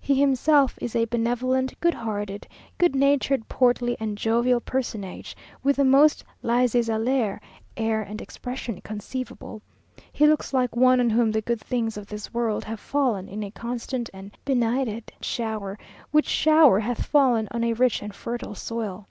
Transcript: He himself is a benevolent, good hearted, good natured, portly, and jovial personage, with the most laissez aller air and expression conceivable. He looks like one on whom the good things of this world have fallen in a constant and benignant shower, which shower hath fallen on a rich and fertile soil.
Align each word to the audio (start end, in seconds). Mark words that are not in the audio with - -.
He 0.00 0.14
himself 0.14 0.78
is 0.80 0.94
a 0.94 1.04
benevolent, 1.06 1.80
good 1.80 1.94
hearted, 1.94 2.46
good 2.78 2.94
natured, 2.94 3.48
portly, 3.48 3.96
and 3.98 4.16
jovial 4.16 4.60
personage, 4.60 5.36
with 5.64 5.74
the 5.74 5.84
most 5.84 6.22
laissez 6.44 6.88
aller 6.92 7.40
air 7.76 8.00
and 8.02 8.22
expression 8.22 8.80
conceivable. 8.82 9.62
He 10.12 10.28
looks 10.28 10.52
like 10.52 10.76
one 10.76 11.00
on 11.00 11.10
whom 11.10 11.32
the 11.32 11.42
good 11.42 11.60
things 11.60 11.96
of 11.96 12.06
this 12.06 12.32
world 12.32 12.62
have 12.66 12.78
fallen 12.78 13.26
in 13.28 13.42
a 13.42 13.50
constant 13.50 14.08
and 14.14 14.30
benignant 14.44 15.10
shower, 15.20 15.76
which 16.12 16.28
shower 16.28 16.78
hath 16.78 17.04
fallen 17.06 17.48
on 17.50 17.64
a 17.64 17.72
rich 17.72 18.00
and 18.00 18.14
fertile 18.14 18.54
soil. 18.54 19.08